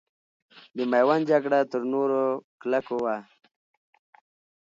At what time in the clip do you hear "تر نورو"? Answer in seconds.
1.71-2.23